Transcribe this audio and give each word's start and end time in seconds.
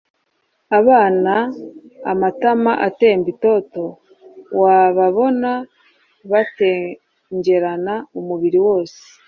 Abana 0.79 1.33
amatama 2.11 2.71
atemba 2.87 3.27
itoto 3.33 3.83
wababona 4.61 5.51
batengerana 6.31 7.93
umubiri 8.19 8.59
wose 8.67 8.99